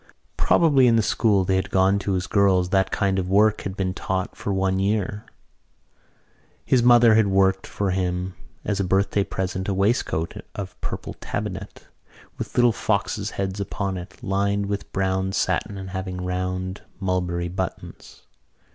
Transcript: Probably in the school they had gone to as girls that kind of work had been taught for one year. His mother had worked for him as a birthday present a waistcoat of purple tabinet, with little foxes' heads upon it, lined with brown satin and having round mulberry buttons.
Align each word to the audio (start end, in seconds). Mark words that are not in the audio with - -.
Probably 0.35 0.87
in 0.87 0.95
the 0.95 1.03
school 1.03 1.45
they 1.45 1.57
had 1.57 1.69
gone 1.69 1.99
to 1.99 2.15
as 2.15 2.25
girls 2.25 2.69
that 2.69 2.89
kind 2.89 3.19
of 3.19 3.29
work 3.29 3.61
had 3.61 3.77
been 3.77 3.93
taught 3.93 4.35
for 4.35 4.51
one 4.51 4.79
year. 4.79 5.25
His 6.65 6.81
mother 6.81 7.13
had 7.13 7.27
worked 7.27 7.67
for 7.67 7.91
him 7.91 8.33
as 8.65 8.79
a 8.79 8.83
birthday 8.83 9.23
present 9.23 9.67
a 9.69 9.75
waistcoat 9.75 10.35
of 10.55 10.81
purple 10.81 11.13
tabinet, 11.21 11.83
with 12.39 12.55
little 12.55 12.71
foxes' 12.71 13.29
heads 13.37 13.59
upon 13.59 13.95
it, 13.95 14.23
lined 14.23 14.65
with 14.65 14.91
brown 14.91 15.33
satin 15.33 15.77
and 15.77 15.91
having 15.91 16.25
round 16.25 16.81
mulberry 16.99 17.47
buttons. 17.47 18.23